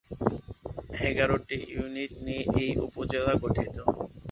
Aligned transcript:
এগারোটি 1.01 1.57
ইউনিয়ন 1.71 2.13
নিয়ে 2.25 2.43
এই 2.61 2.71
উপজেলা 2.85 3.33
গঠিত। 3.43 3.75